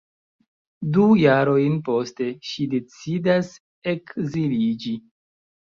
Du 0.95 1.03
jarojn 1.23 1.75
poste 1.91 2.31
ŝi 2.49 2.67
decidas 2.73 3.53
ekziliĝi. 3.95 4.99